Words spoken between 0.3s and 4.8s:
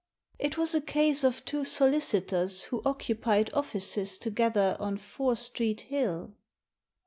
It was a case of two solicitors who occupied offices together